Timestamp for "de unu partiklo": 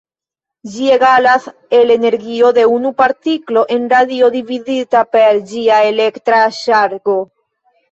2.59-3.63